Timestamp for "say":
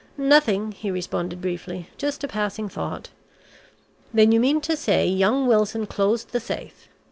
4.75-5.07